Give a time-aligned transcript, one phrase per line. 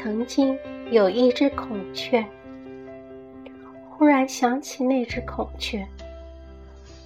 [0.00, 0.56] 曾经
[0.92, 2.24] 有一只孔雀。
[3.90, 5.84] 忽然想起那只孔雀，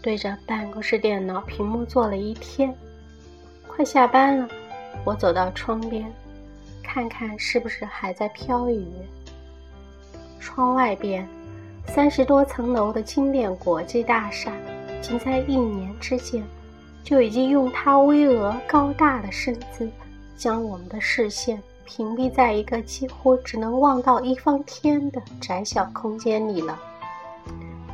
[0.00, 2.72] 对着办公室电脑屏幕坐了一天。
[3.66, 4.48] 快下班了，
[5.04, 6.06] 我走到窗边，
[6.80, 8.86] 看看是不是还在飘雨。
[10.38, 11.28] 窗外边，
[11.88, 14.52] 三十多层楼的经典国际大厦，
[15.02, 16.40] 仅在一年之间，
[17.02, 19.90] 就已经用它巍峨高大的身姿，
[20.36, 21.60] 将我们的视线。
[21.86, 26.78] 屏蔽在一个几乎只能望到一方天的窄小空间里了。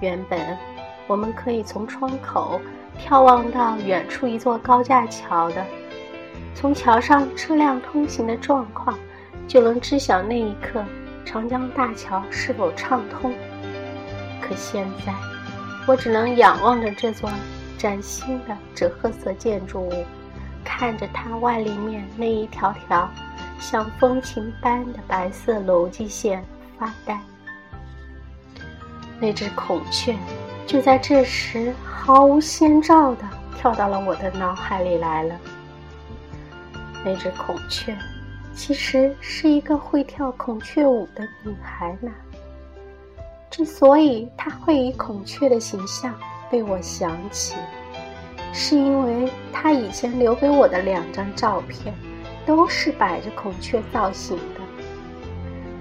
[0.00, 0.58] 原本
[1.06, 2.60] 我们可以从窗口
[3.06, 5.64] 眺望到远处一座高架桥的，
[6.54, 8.98] 从桥上车辆通行的状况，
[9.46, 10.82] 就能知晓那一刻
[11.24, 13.32] 长江大桥是否畅通。
[14.40, 15.12] 可现在，
[15.86, 17.30] 我只能仰望着这座
[17.78, 19.92] 崭新的赭褐色建筑物，
[20.64, 23.08] 看着它外立面那一条条。
[23.62, 26.44] 像风琴般的白色逻辑线
[26.76, 27.16] 发呆。
[29.20, 30.16] 那只孔雀
[30.66, 33.22] 就在这时毫无先兆地
[33.56, 35.38] 跳到了我的脑海里来了。
[37.04, 37.96] 那只孔雀
[38.52, 42.10] 其实是一个会跳孔雀舞的女孩呢。
[43.48, 46.12] 之所以她会以孔雀的形象
[46.50, 47.54] 被我想起，
[48.52, 51.94] 是因为她以前留给我的两张照片。
[52.44, 54.60] 都是摆着孔雀造型的，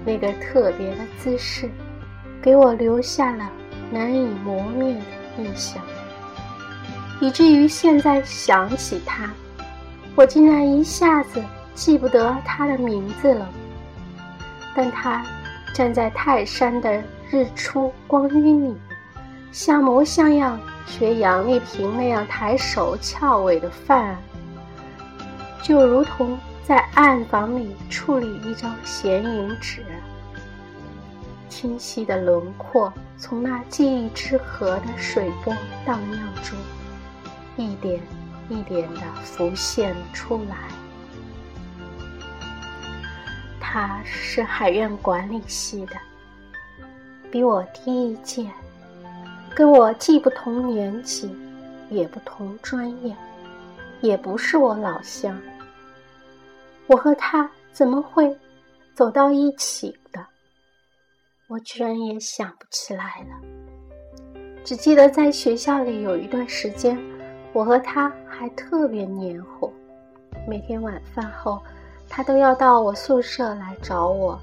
[0.04, 1.68] 那个特别的姿势，
[2.40, 3.50] 给我留下了
[3.90, 5.82] 难以磨灭的印象，
[7.20, 9.28] 以至于现在想起他，
[10.14, 11.42] 我竟然一下子
[11.74, 13.48] 记不得他的名字了。
[14.74, 15.24] 但他
[15.74, 18.76] 站在泰山的日出光晕里，
[19.50, 24.16] 像模像样学杨丽萍那样抬手翘尾的范儿，
[25.60, 26.38] 就如同。
[26.64, 29.84] 在暗房里处理一张显影纸，
[31.48, 35.52] 清晰的轮廓从那记忆之河的水波
[35.84, 36.56] 荡漾中，
[37.56, 38.00] 一点
[38.48, 40.56] 一点地浮现出来。
[43.60, 45.96] 他是海院管理系的，
[47.30, 48.48] 比我低一届，
[49.54, 51.34] 跟我既不同年级，
[51.90, 53.16] 也不同专业，
[54.00, 55.36] 也不是我老乡。
[56.92, 58.36] 我和他怎么会
[58.94, 60.22] 走到一起的？
[61.48, 64.36] 我居然也想不起来了。
[64.62, 66.98] 只记得在学校里有一段时间，
[67.54, 69.72] 我和他还特别黏糊。
[70.46, 71.62] 每天晚饭后，
[72.10, 74.38] 他都要到我宿舍来找我，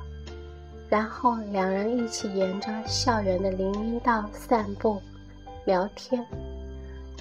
[0.90, 5.00] 然后两人一起沿着校园的林荫道散步、
[5.66, 6.26] 聊天。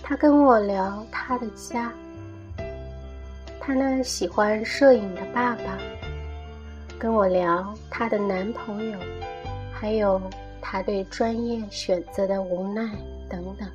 [0.02, 1.92] 他跟我聊他的家。
[3.68, 5.76] 她那喜欢摄影的爸爸，
[6.98, 8.98] 跟我聊她的男朋友，
[9.70, 10.18] 还有
[10.58, 12.90] 她对专业选择的无奈
[13.28, 13.68] 等等。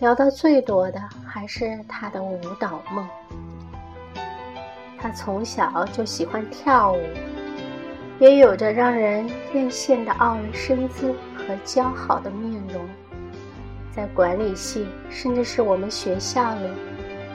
[0.00, 3.06] 聊的最多的还是她的舞蹈梦。
[4.98, 6.98] 她从小就喜欢跳舞，
[8.18, 12.84] 也有着让人艳羡的傲人身姿和姣好的面容，
[13.94, 16.68] 在管理系，甚至是我们学校里。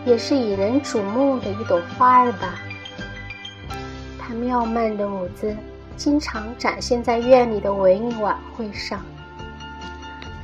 [0.06, 2.56] 也是引人瞩目的一朵花儿吧。
[4.18, 5.56] 她妙曼的舞姿
[5.96, 9.02] 经常展现在院里的文艺晚会上，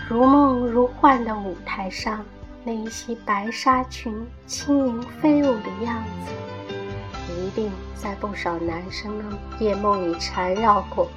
[0.09, 2.25] 如梦如幻的舞台上，
[2.63, 6.74] 那一袭白纱裙轻盈飞舞的样子，
[7.38, 11.09] 一定在不少男生的夜梦里缠绕过。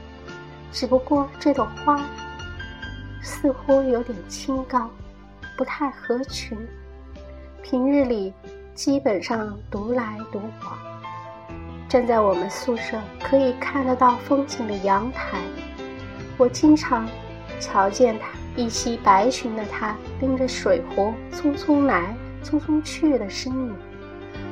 [0.72, 2.04] 只不过这朵花
[3.22, 4.90] 似乎有点清高，
[5.56, 6.58] 不太合群。
[7.68, 8.32] 平日里，
[8.76, 10.78] 基本上独来独往。
[11.88, 15.36] 站在我们宿舍可以看得到风景的阳台，
[16.36, 17.08] 我经常
[17.58, 23.74] 瞧见他一袭白裙的他拎着水壶匆匆来匆匆去的身影，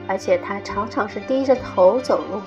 [0.08, 2.42] 而且他常常是低着头走路，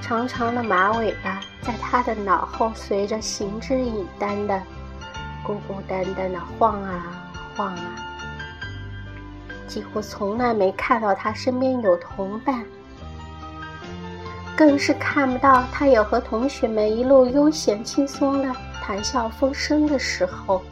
[0.00, 4.62] 长长的马尾巴在他的脑后随着行之影单的
[5.42, 8.04] 孤孤单单的晃啊晃啊。
[9.68, 12.64] 几乎从来没看到他身边有同伴，
[14.56, 20.62] 更是看不到他有和同学们一路悠闲轻松的谈笑风生的时候。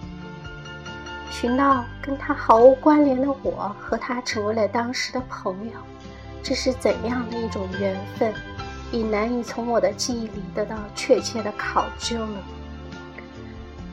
[1.30, 5.72] 寻到跟他毫无关联的我和他成为了当时的朋友，
[6.42, 8.32] 这是怎样的一种缘分，
[8.90, 12.38] 已难以从我的记忆里得到确切的考究了。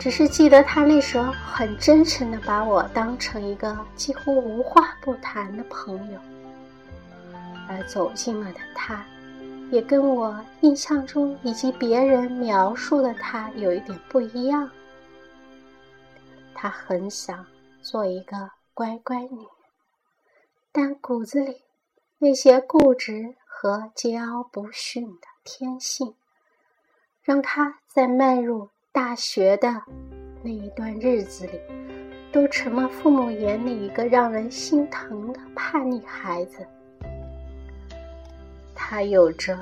[0.03, 6.19] 只是记得他那时候很真诚地把我当成一个几乎无话不谈的朋友，
[7.69, 9.05] 而走近了的他，
[9.71, 14.69] 也跟我印象中以及别人描述的他有一点不一样。
[16.53, 17.45] 他很想
[17.81, 19.47] 做一个乖乖女，
[20.73, 21.61] 但骨子里
[22.17, 26.13] 那些固执和桀骜不驯的天性，
[27.21, 29.73] 让他在迈入大学的
[30.43, 31.59] 那一段日子里，
[32.31, 36.59] 都成了父母眼里一个让人心疼的叛逆孩子。
[38.75, 39.57] 他有着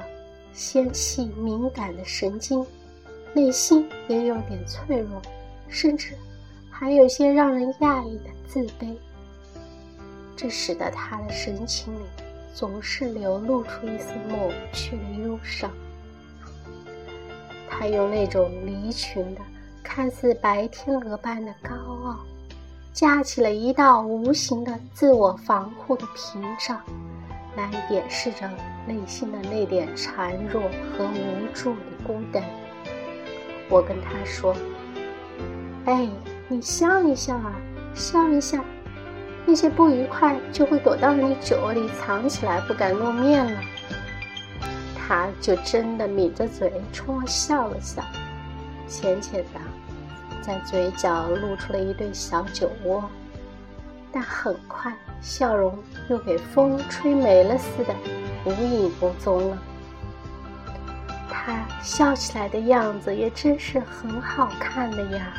[0.51, 2.65] 纤细敏感的神经，
[3.33, 5.21] 内心也有点脆弱，
[5.69, 6.13] 甚至
[6.69, 8.93] 还有些让人讶异的自卑。
[10.35, 12.03] 这使得他的神情里
[12.53, 15.71] 总是流露出一丝抹不去的忧伤。
[17.81, 19.41] 他用那种离群的、
[19.81, 22.19] 看似白天鹅般的高傲，
[22.93, 26.79] 架起了一道无形的自我防护的屏障。
[27.57, 28.47] 来掩饰着
[28.87, 30.61] 内心的那点孱弱
[30.95, 32.43] 和无助的孤单。
[33.67, 34.55] 我跟他说
[35.85, 36.07] ：“哎，
[36.47, 37.55] 你笑一笑啊，
[37.95, 38.63] 笑一笑，
[39.43, 43.59] 那些不愉快就会躲到你酒里藏起来，不敢露面了。”
[45.11, 48.01] 他就真的抿着嘴冲我笑了笑，
[48.87, 49.59] 浅浅的，
[50.41, 53.03] 在嘴角露出了一对小酒窝。
[54.09, 55.77] 但很快，笑容
[56.07, 57.93] 又给风吹没了似的，
[58.45, 59.57] 无影无踪了。
[61.29, 65.33] 他笑起来的样子也真是很好看的呀。